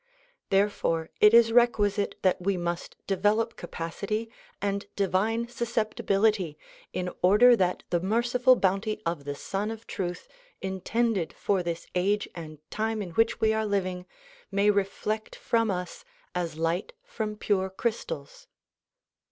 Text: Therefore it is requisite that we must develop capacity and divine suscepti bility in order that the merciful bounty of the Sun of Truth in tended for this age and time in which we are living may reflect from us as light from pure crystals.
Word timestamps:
Therefore 0.49 1.11
it 1.19 1.31
is 1.31 1.51
requisite 1.53 2.15
that 2.23 2.41
we 2.41 2.57
must 2.57 2.95
develop 3.05 3.55
capacity 3.55 4.31
and 4.59 4.87
divine 4.95 5.45
suscepti 5.45 6.01
bility 6.03 6.55
in 6.91 7.11
order 7.21 7.55
that 7.55 7.83
the 7.91 7.99
merciful 7.99 8.55
bounty 8.55 8.99
of 9.05 9.25
the 9.25 9.35
Sun 9.35 9.69
of 9.69 9.85
Truth 9.85 10.27
in 10.59 10.81
tended 10.81 11.33
for 11.33 11.61
this 11.61 11.85
age 11.93 12.27
and 12.33 12.57
time 12.71 13.03
in 13.03 13.11
which 13.11 13.39
we 13.39 13.53
are 13.53 13.63
living 13.67 14.07
may 14.49 14.71
reflect 14.71 15.35
from 15.35 15.69
us 15.69 16.03
as 16.33 16.57
light 16.57 16.93
from 17.03 17.35
pure 17.35 17.69
crystals. 17.69 18.47